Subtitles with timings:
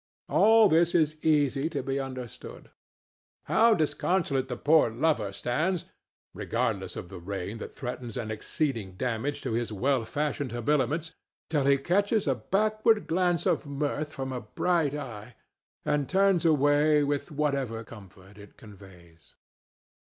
[0.29, 2.71] All this is easy to be understood.
[3.45, 5.85] How disconsolate the poor lover stands,
[6.33, 11.13] regardless of the rain that threatens an exceeding damage to his well fashioned habiliments,
[11.51, 15.35] till he catches a backward glance of mirth from a bright eye,
[15.85, 19.35] and turns away with whatever comfort it conveys!